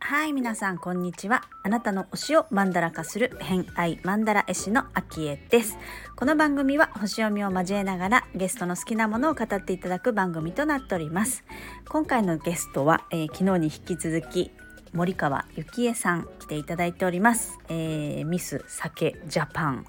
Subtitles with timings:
[0.00, 1.44] はい皆さんこんにちは。
[1.62, 5.78] あなたの推しをマンダラ化する偏愛マンダラ絵師のアキエです。
[6.16, 11.44] この番組は星読みを交えながらゲストの好きなものを語っていただく番組となっております。
[11.88, 14.50] 今回のゲストは、えー、昨日に引き続き
[14.92, 19.86] 森川幸恵さん来ていただいております、えー、ミス酒ジャパン。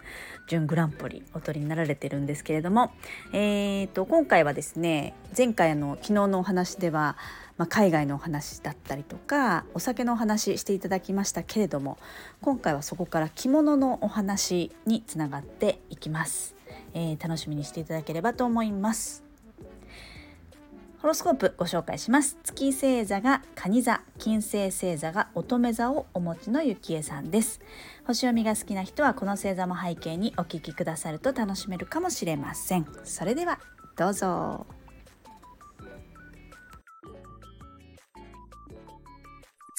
[0.52, 2.92] 準グランプリお取りになられてるんですけれども、
[3.32, 7.16] えーと、今回はですね前回の昨日のお話では、
[7.58, 11.98] まあ、海外のお話だったりとかお酒のお話していただきましたけれども
[12.42, 16.54] 今回はそこから着物のお話につながっていきます、
[16.94, 19.31] えー、楽しみにしていただければと思います。
[21.02, 22.38] ホロスコープご紹介します。
[22.44, 27.60] 月星座が蟹座金星星座が乙女座をお持ちのゆきえさんです。
[28.06, 32.86] 星読みが好きな人はこの星座も背景にお聞きくださると楽しめるかもしれません。
[33.04, 33.60] それでは
[33.98, 34.68] どうぞ。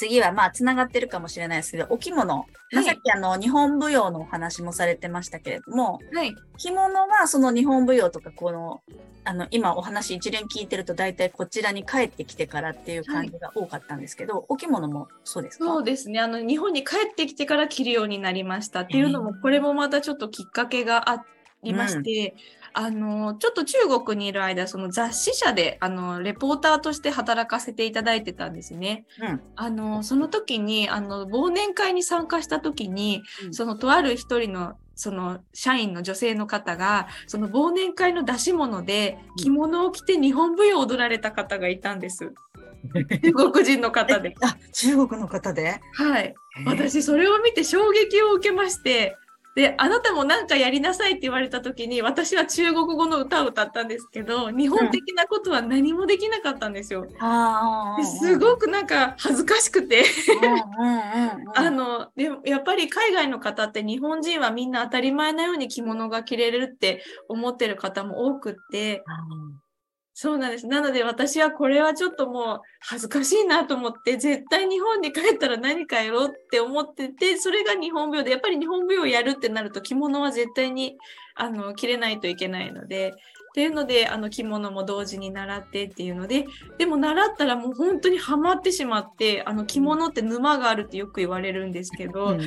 [0.03, 8.83] 次はまあつながってるかもしれないですけどお着物、はい、さっきあの日本舞踊のお話もされてましたけれども、はい、着物はその日本舞踊とかこの
[9.25, 15.67] あの今お話一連聞いてると大体こちらに帰ってきてからっていう感じが多かったんですけど、はい、お着物もそうですか？
[15.67, 16.19] そうですね。
[16.19, 21.25] あの日本に帰ってきてから着るようになりましたっていうのも、これもまたちょっときっかけがあ
[21.63, 22.63] りまして、うん。
[22.75, 29.05] あのちょっと中国にいる間その雑誌社であのレポーターとして働かせていただいてたんですね。
[29.21, 42.33] うん、あのその時にあの忘年会に参加した時に、うん、そのとある一人のその社員の女性の方がその忘年会の出し物で着物を着て日本舞踊を踊られた方がいたんです。
[43.23, 44.35] 中国人の方で。
[44.43, 45.81] あ中国の方で？
[45.95, 46.35] はい。
[46.67, 49.17] 私それを見て衝撃を受けまして
[49.55, 57.07] で、あなたも何かやりなさいって言われた時に、私は中国語の歌を歌ったんですけど、日本的なことは何もできなかったんですよ。
[57.99, 60.05] ですごくなんか恥ずかしくて。
[61.55, 69.05] あの、でもやっぱり海外の方って日本人はみんな当たり前のように着物が着れるって思ってる方も多くって、
[70.23, 70.69] そうなんです。
[70.69, 80.97] なので私はこれはちょっともう恥ずかしいなと思って、絶対日本に帰ったら何かやろうって思ってて、それが日本舞踊で、やっぱり日本舞踊をやるってなると着物は絶対に
[81.35, 83.15] あの着れないといけないので、
[83.53, 86.47] っていうのであの着物も同時に習ってっていうので
[86.79, 92.39] でも習ったらもう本当にはまってしまってあの着物って沼があるってよく言われるんですけど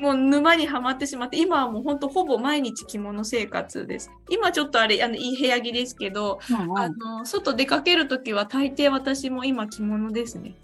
[0.00, 4.10] もう沼にはまってしまって今はもう本当ほぼ毎日着物生活です。
[4.28, 10.56] 今ちょっとあれあのいい部屋着ですけど、うんうん、あの外出かける時は大抵私も今着物ですね。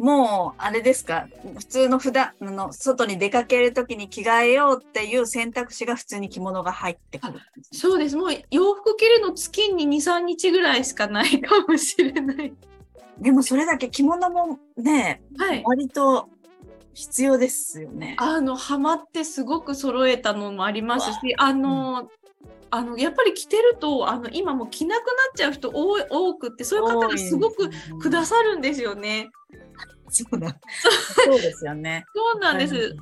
[0.00, 1.28] もう、あれですか、
[1.58, 7.40] 普通の普段の外に出かけるときに着替えようっていう選択肢が普通に着物が入ってくる、ね、
[7.70, 8.16] そうです。
[8.16, 12.54] もう洋服着るの月に2、3日ぐらいしかないかもしれない。
[13.18, 16.30] でもそれだけ着物もね、はい、割と
[16.94, 18.16] 必要ですよね。
[18.18, 22.08] あの、ハマってすごく揃えたのもありますし、あの、うん
[22.70, 27.70] あのやっぱり着てるとあの今も着なくなっちゃう人多くってそういう方がすごく
[28.00, 29.30] くださるんですよね。
[30.10, 30.56] そうだ。
[31.24, 32.04] そうですよね。
[32.14, 32.96] そうなんです。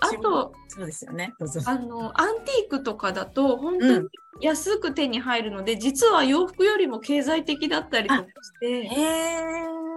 [0.00, 1.32] あと、そうですよね。
[1.66, 4.08] あの、アンティークとかだと、本当に
[4.40, 8.26] 安く手に入るので、うん、実は洋服よりも経済的だったりとかし
[8.60, 8.88] て。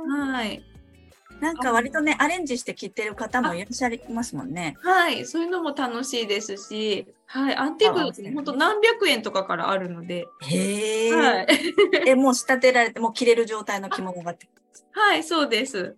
[0.07, 0.63] はい。
[1.43, 4.77] なんか割とね、アレンジして着てる方もいらっしゃいますもんね。
[4.81, 10.25] はい、そういうのも楽しいですし、はい、アンティーク、本当何百円とかからあるので。
[10.43, 11.11] へえ。
[11.11, 11.47] はい。
[12.07, 14.33] え、もう仕立てられて、もう着れる状態の着物が
[14.91, 15.97] はい、そうです。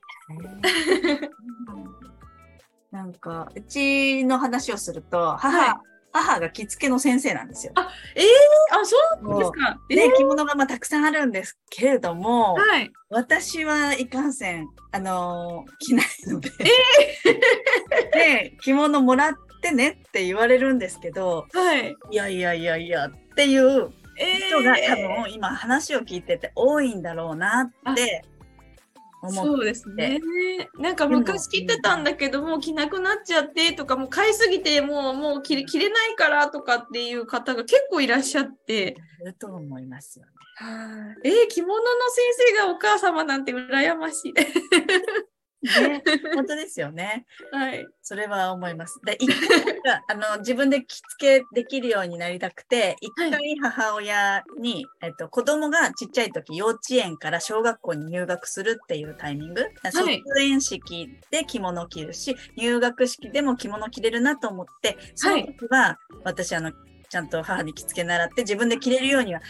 [2.90, 5.76] なんか、うちの話をすると、母、はい、
[6.16, 7.74] 母が着付けの先生なんですよ。
[7.76, 8.96] あ、ええー、あ、そ
[9.36, 9.80] うですか。
[9.90, 16.52] えー、ね、着物がまあたくさんあるんですけれども、はい、私はいかんせん、あのー、着ないので、
[17.26, 28.24] えー、で、 着物もらってねって言われるんですけど、はい、いやいやいやいやっていう人が多分今話を聞いてて多いんだろうなって
[29.32, 30.20] そうですね。
[30.80, 38.98] なんか昔着てたんだけども着なくなっちゃってとかもう買いすぎてもうもう着れ着れないからとかっていう方が結構いらっしゃって。
[39.22, 40.32] いると思いますよね。
[40.58, 44.34] はえー、着物の先生がお母様なんて羨ましい。
[45.66, 46.04] ね、
[46.36, 47.26] 本当ですよね。
[47.52, 47.86] はい。
[48.02, 49.00] それは思います。
[49.04, 49.36] で、一回
[50.08, 60.10] あの自分で着付けできるようになりたくて、一回母親に、はい、えっと、子供がちっちゃい時、幼稚園から小学校に入学するっていうタイミング、卒
[60.40, 66.76] 園式で着物を着るし、入学式でも着物着れるなと思って、その時は、私、あの、ち
[67.16, 69.42] ちゃんと母に着付け習って自分で着れるようには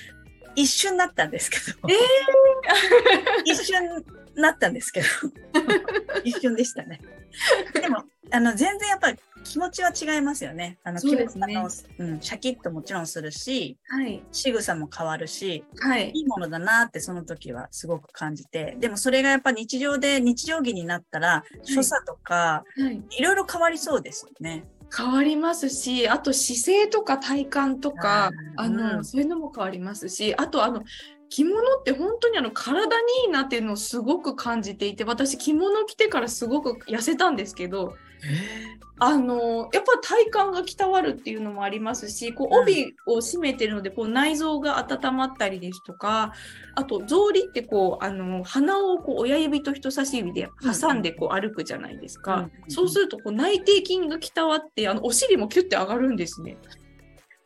[0.56, 1.94] 一瞬なったんですけど、え
[3.44, 5.08] 一瞬なったんですけど
[6.24, 7.00] 一瞬でしたね。
[7.74, 10.80] でもあの全然やっぱり気持ちは違いますよね。
[10.84, 14.24] あのそうですねあのうん、シャキッともちろんするしはい。
[14.32, 16.12] 仕草も変わるしはい。
[16.14, 23.04] いいものだなってその時はすごく感じてでもそれがやっぱ日常で日常着になったら所作とかはい。
[23.18, 24.66] いろいろ変わりそうですよね。
[24.96, 30.84] 変わりますし、あと姿勢とか体幹とか、あの、うんそういうのも変わりますし、あとあの、
[31.36, 37.94] 着物って本当にあの体にいいなっていうのをすごく感じていて、私着物着てからすごく痩せたんですけど、
[39.00, 42.64] あのやっぱ体幹が鍛わるっていうのもありますしこううん。
[42.64, 46.32] 帯を締めてるのでこう内臓が温まったりですとか
[46.76, 56.58] あと草履ってこうあの鼻をこう親指と人差し指で挟んでこう歩くじゃないですか、うんそうするとこう内転筋が鍛わってあのお尻もキュッて上がるんですね。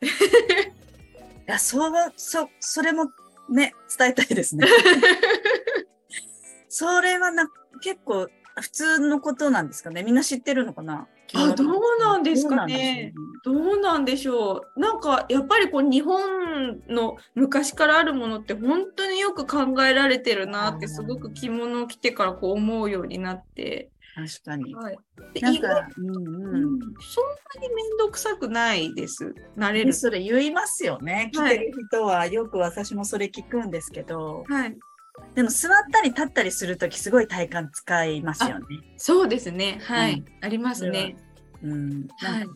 [0.00, 3.10] いやそうそそれも
[3.50, 4.66] ね伝えたいですね。
[6.68, 7.48] それはな
[7.82, 8.28] 結構
[8.60, 10.02] 普通のことなんですかね。
[10.02, 11.06] みんな知ってるのかな？
[11.34, 13.12] あどうなんですかね。
[13.44, 14.80] どうなんでしょうどうなんでしょう。
[14.80, 23.90] なんかやっぱりこう日本の昔からあるものって本当によく考えられてるなってすごく着物を着てからこう思うようになって、
[24.28, 24.74] 確かに。
[24.74, 24.98] はい、
[25.34, 26.74] でなんか、うんううん。
[26.76, 27.24] ん、そん
[27.60, 29.34] なに面倒くさくないです。
[29.56, 29.86] 慣れる。
[29.86, 31.30] でそれ言いますよね。
[31.32, 31.58] 着はい。
[31.58, 34.76] てる人はよく私もそれ聞くんですけど、はい、
[35.34, 38.64] でも座ったり立ったりするときすごい体幹使いますよね。
[38.96, 39.80] そうですね。
[39.82, 40.24] はい、うん。
[40.40, 41.16] ありますね。
[41.62, 42.08] うん。
[42.18, 42.46] はい。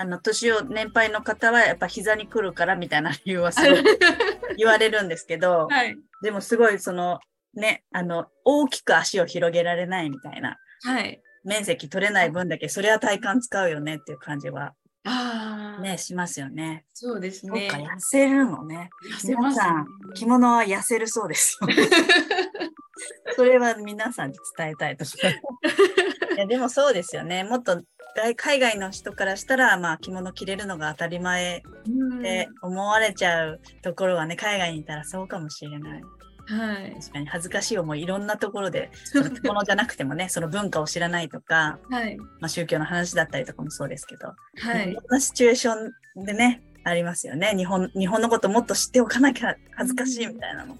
[0.00, 3.82] あの年を年配の方はやっぱ膝に来るからみたいな理由はすごい
[4.56, 5.96] 言われるんですけど、はい。
[6.22, 7.20] でもすごいその
[7.54, 16.84] ね、あの大きく足を広げられないみたいなはい、面積取れない分だけそれは体幹使うよねっていう感じはああ、ねしますよね。
[16.92, 17.68] そうですね。
[17.72, 18.90] 痩せるのね。
[19.10, 19.86] 痩せます、ね皆さん。
[20.14, 21.68] 着物は痩せるそうですよ。
[23.36, 25.32] それは皆さんに伝えたいと思
[26.34, 27.44] いやでもそうですよね。
[27.44, 27.80] もっと
[28.16, 36.02] 外海外の人からしたら、まあ、着物着れるのが当たり前うんって思われちゃうところはね、海外にいたらそうかもしれない。
[36.48, 45.74] はい、確かに恥ずかしい思いいろんなところで、そのじゃなくてもね、 その文化を知らないとか、はい、まあ、宗教の話だったりとかもそうですけど、はいいろんなシチュエーショ
[46.16, 47.54] ンでね、ありますよね。
[47.54, 50.76] 日本、日本のこともっと知っておかなきゃ恥ずかしいみたいなの。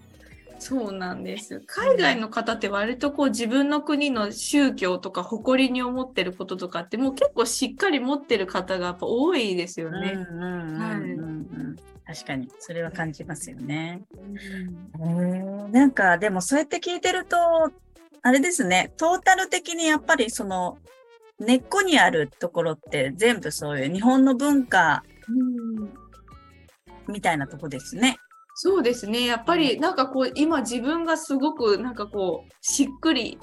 [0.58, 1.62] そうなんです。
[1.66, 10.16] 海外の方って割とこう自分の国の宗教とか誇りに思ってることとかってもう結構しっかり持ってる方がやっぱ多いですよね。
[12.08, 14.00] うんうんうんうんうん確かに、それは感じますよね。
[15.70, 17.36] なんか、でもそうやって聞いてると、
[18.22, 20.78] あれですね、トータル的にやっぱりその、
[21.38, 25.92] 根っこにあるところって全部そういう日本の文化うん
[27.12, 28.16] みたいなとこですね。
[28.54, 29.24] そうですね。
[29.24, 33.38] やっぱりなんかこう今自分がすごくなんかこうしっくり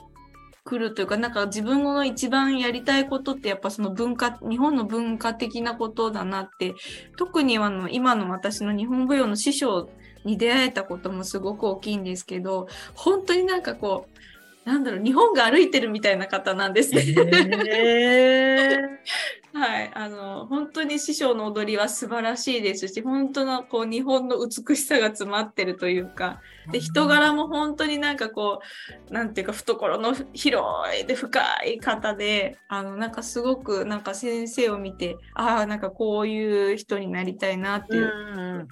[0.66, 6.74] くるというかなんか自分の一番やりたいことってやっぱその文化日本の文化的なことだなって
[7.18, 9.90] 特にあの今の私の日本舞踊の師匠
[10.26, 17.02] に出会えたこともすごく大きいんですけど本当になんかこうなんだろう日本が歩いてるみたいな方なんですね。
[17.02, 18.80] へー
[19.54, 26.40] はい、あのに師匠の踊りは素晴らしいですし本当のこう日本の美しさが詰まってるというか
[26.72, 28.62] で人柄も本当になんかこ
[29.10, 30.66] うなんていうか懐の広
[31.02, 38.68] いで深い方であのなんかすごくなんか先生を見てああなんかこういう人になりたいなっていう。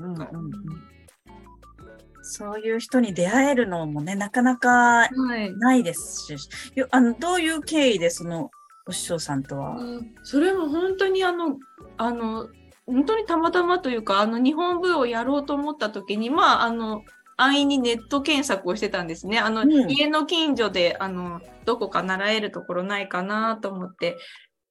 [2.25, 8.49] そういう人に出会えるのもね、なかなかはいないですし、よあのどういう経緯でその
[8.87, 9.75] お師匠さんとは？
[9.75, 11.57] うんそれも本当にあの
[11.97, 12.49] あの
[12.85, 17.03] 本当にたまたまというかあの日本舞踊をやろうと思った時にまああの
[17.37, 19.39] 安易にネット検索をしてたんですね。
[19.39, 19.89] あの、うん。
[19.89, 24.17] 家の近所であのどこか習えるところないかなと思って。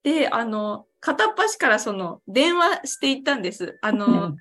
[0.04, 3.78] であの片っ端からその電話していったんです。
[3.82, 4.36] あの、うん。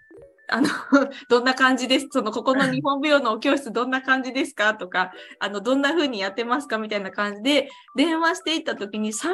[0.51, 0.67] あの、
[1.29, 2.07] どんな感じです？
[2.11, 4.75] その、ここの 日本舞踊のお教室どんな感じですか？
[4.75, 6.77] とか、あの、どんな風にやってますか？
[6.77, 9.33] みたいな感じで、電話していった時に、3件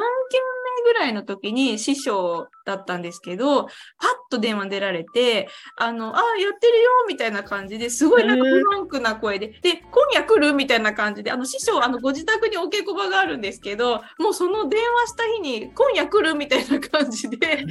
[0.84, 3.70] ぐらいの時に師匠だったんですけど、パッ
[4.30, 17.64] と電話出られて、あの、ああ、やってるよみたいな感じですごいなんかフランクな声で、で、今夜来るみたいな感じで、あの、師匠、あの、ご自宅にお稽古場があるんですけど、もうその電話した日に、今夜来るみたいな感じで、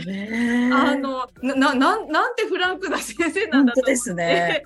[0.73, 3.91] あのなななんなんてフランクな先生なんだと思って。
[3.91, 4.63] ですね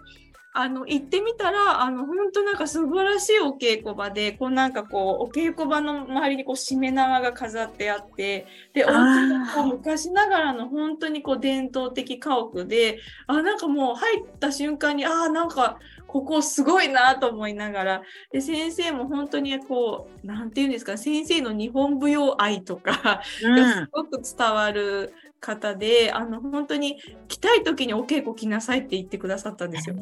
[0.53, 15.79] あの、行ってみたら、あの、本当なんか素晴らしいお稽古場で、こうなんかこう、お稽古場の周りにこう、しめ縄が飾ってあって、で、お家もこう昔ながらの本当にこう、伝統的家屋で、あ、なんかもう入った瞬間に、あ、なんか、
[16.11, 18.01] ここすごいなと思いながら、
[18.31, 23.21] で、先生も本当にこう、なんていうんですか、先生の日本舞踊愛とか、
[23.53, 26.97] すごく伝わる方で、あの、本当に
[27.29, 29.95] 来たい時にお稽古来なさいって言ってくださったんですよ。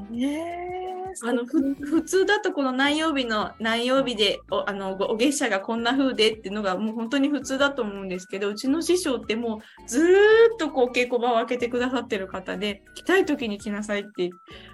[1.24, 14.30] あのふ普通だとこの何曜日の何曜日でおあのお月謝がこんな風でっていうのがもう本当に普通だと思うんですけどうちの師匠ってもうずーっとこう稽古場を開けてくださってる方で来たい時に来なさいって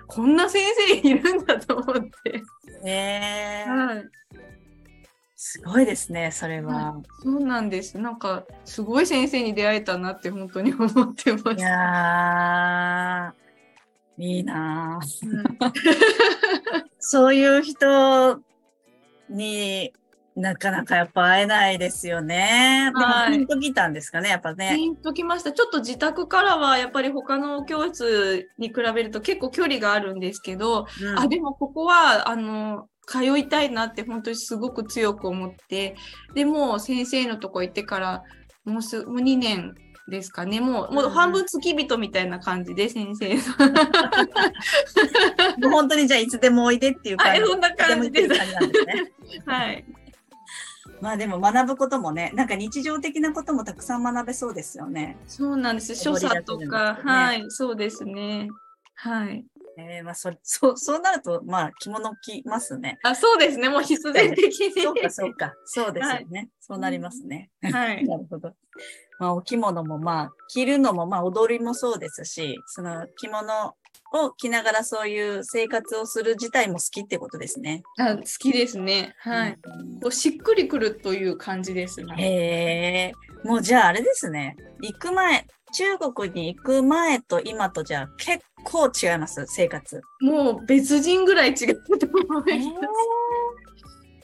[0.07, 2.43] こんな先生いるんだと思って、
[2.83, 3.69] ねえ。
[3.69, 4.03] はい、
[5.35, 6.95] すごいですね、それは。
[7.23, 7.97] そうなんです。
[7.97, 11.61] なんかすごい先生に出会えたなって本当に思ってまいす。
[11.61, 13.44] やー、
[14.17, 15.43] いいなーうん
[16.99, 18.41] そういう人
[19.29, 19.93] に
[20.35, 22.91] なかなかやっぱ会えないですよね。
[22.93, 24.73] でもはいピンときたんですかね、やっぱね。
[24.75, 25.53] ピンときました。
[25.53, 35.95] ちょっと自宅からはやっぱり他の教室に比べると結構距離があるんですけど、うんあ、でもここは、あの、通いたいなって本当にすごく強く思って、
[36.33, 38.23] でもう先生のとこ行ってから、
[38.65, 39.73] もうす、もう2年
[40.07, 40.61] ですかね。
[40.61, 43.33] もう、もう半分付き人みたいな感じで先生。
[45.57, 47.41] もう本当にじゃあいつでもおいでっていう感あ、じ。
[47.41, 48.35] そんな感じです。
[48.35, 48.37] い。
[49.45, 49.85] はい。
[51.01, 55.17] まあでも学ぶこともね、なんか日常的なこともたくさん学べそうですよね。
[55.27, 55.95] そうなんです。
[55.95, 58.49] 所作とか、はい、そうですね。
[58.93, 59.43] はい。
[59.77, 62.99] えー、まあそ そうそうなるとまあ着物着ますね。
[63.03, 63.69] あ、そうですね。
[63.69, 64.81] もう必然的に。
[64.81, 66.49] そうかそうかそうですよね。
[66.59, 67.49] そうなりますね。
[67.61, 68.03] はい。
[68.07, 68.53] なるほど。
[69.19, 73.75] まあお着物もまあ着るのもまあ踊りもそうですし、その着物
[74.13, 77.83] を着ながらそういう生活をする自体も好きってことですね。
[77.97, 79.15] あ好きですね。
[79.19, 79.59] はい。
[79.63, 82.15] うんこうしっくりくるという感じですね。
[82.17, 83.13] へえ、
[83.43, 84.55] もうじゃああれですね。
[84.81, 90.01] 行く前、中国に行く前と今とじゃあ結構違います、生活。
[90.19, 92.95] もう別人ぐらい違うと思います。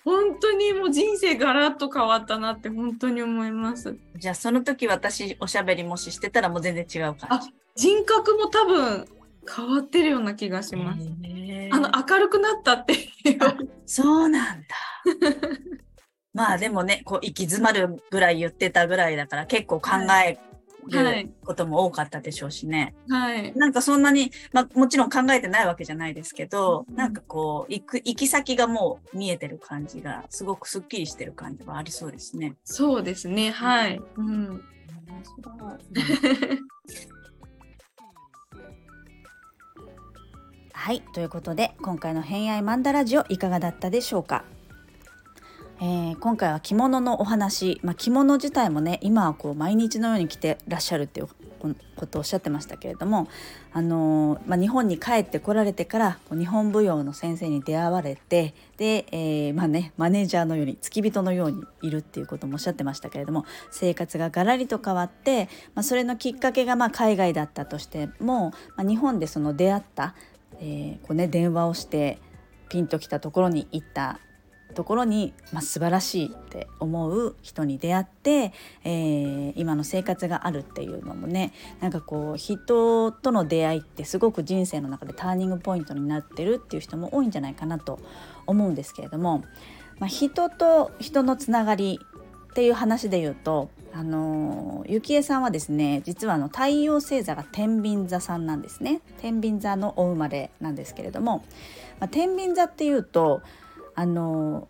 [0.04, 3.96] 本当にもう人生ガラッと変わったなって本当に思います。
[4.18, 7.54] じゃあその時私おしゃべりもししてたらもう全然違う感じ。
[7.76, 9.06] 人格も多分
[9.56, 11.04] 変わってるような気がします。
[11.24, 13.08] へーあの明るくなったっていう。
[13.86, 14.68] そうなんだ。
[16.34, 20.40] まあでもね、こう行き詰まるぐらい言ってたぐらいだから結構考えはい
[20.90, 22.96] ることも多かったでしょうしね。
[23.10, 23.54] はい。
[23.56, 32.56] なんかそんなに、まあもちろん考えてないわけじゃないですけど、うんなんかこう行く、行き先がもう見えてる感じが、すごくスッキリしてる感じはありそうですね。
[32.64, 33.52] そうですね。
[33.52, 34.02] はい。
[34.18, 34.62] うん。
[40.74, 44.46] はい、ということで今回の「偏愛マンダラジオ」いかがだったでしょうか、
[45.84, 51.28] えー今回は着物のお話、まあ、着物自体もね今はこう毎日のように着てらっしゃるっていう
[51.96, 53.28] ことをおっしゃってましたけれども、
[53.74, 70.14] あのーまあ、日本に帰ってこられてから日本舞踊の先生に出会われてで、えーまあね、マネージャーのように付き人のようにいるっていうこともおっしゃってましたけれども生活がガラリと変わって、まあ、それのきっかけがま海外だったとしても、ま、日本でその出会った
[70.60, 72.20] えこうね、電話をして
[72.70, 74.20] ピンときたところに行った
[74.72, 88.00] ところに、まあ、素晴らしいって思う人に出会って、えー今の生活があるっていうのもねなんかこう人との出会いってすごく人生の中でターニングポイントになってるっていう人も多いんじゃないかなと
[88.48, 89.44] 思うんですけれども、
[90.00, 92.00] まあ、人と人のつながり
[92.52, 99.02] っていう話で言うと、あの、ゆきえさんはですね実はあの太陽星座が天秤座さんなんですね。
[99.20, 101.46] 天秤座のお生まれなんですけれども、
[102.00, 103.42] まあ、天秤座っていうと、
[103.96, 104.68] あの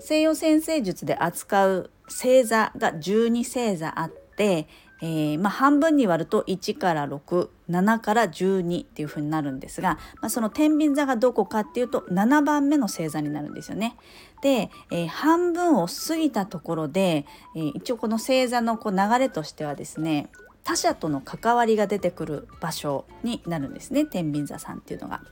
[0.00, 4.68] 西洋占星術で扱う星座が12星座あって、
[5.00, 13.96] えーまあ、半分に割ると1から67から12っていう風になるんですが、まあ、その天秤座がどこかっていうと7番目の星座になるんですよね。
[14.42, 20.30] で、えー半分を過ぎたところで、えー一応この星座のこう流れとしてはですね
[20.64, 25.22] 他者との関わりが出てくる場所になるんですね天秤座さんっていうのが。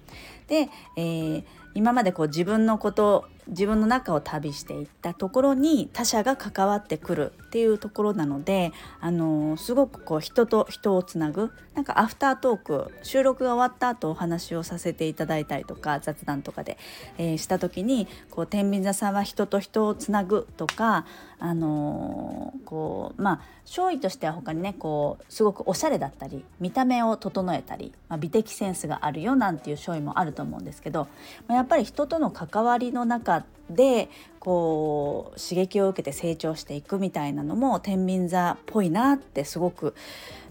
[0.48, 1.44] で、えー
[1.76, 16.76] 今までこう自分のこと自分の中を旅していったところに他者が関わってくるっていうところなのであのすごくこう人と人をつなぐなんかアフタートーク収録が終わった後お話をさせていただいたりとか雑談とかで、
[17.18, 21.06] えー、した時にこう天秤座さんは人と人をつなぐとか
[21.38, 31.08] あの、こうまあ勝意としては他にねこうすごくおしゃれだったり見た目を整えたり、まあ、美的センスがあるよなんていう勝意もあると思うんですけど、
[31.48, 33.35] まあ、やっぱり人との関わりの中
[33.70, 39.94] でこう刺激を受けて成長していくみたいなのも天秤座っぽいなってすごく、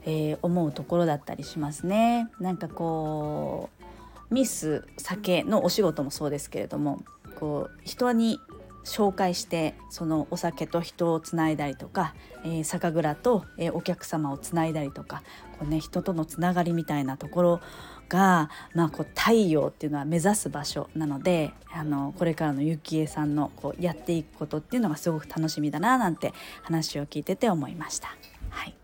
[0.04, 2.30] えー、思うところだったりしますね。
[2.40, 7.04] なんかこうミス酒のお仕事もそうですけれども
[7.40, 8.40] こう人に
[8.86, 12.14] 紹介してそのお酒と人をつないだりとか、
[12.44, 15.24] えー、酒蔵と、えー、お客様をつないだりとか
[15.60, 17.62] こう、ね、人とのつながりみたいなところ
[18.10, 26.34] が、まあ、こう太陽っていうのは目指す場所なのであのこれからのゆきえさんのこうやっていくことっていうのがすごく楽しみだななんて
[26.64, 28.16] 話を聞いてて思いました。
[28.50, 28.76] はい。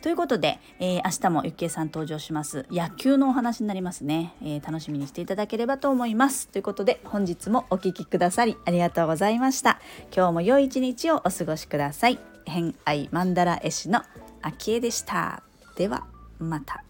[0.00, 6.48] ということで、えー、明日もゆきえさん登場します野球のお話になりますね、えー、楽しみにしていただければと思います。
[6.48, 9.80] ということで本日もお聴きくださりありがとうございました。
[10.14, 12.18] 今日も良い一日をお過ごしください。
[12.46, 14.02] 偏愛マンダ絵師の
[14.40, 15.42] あきえでした。
[15.76, 16.06] では
[16.38, 16.87] また。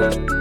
[0.00, 0.39] Thank you.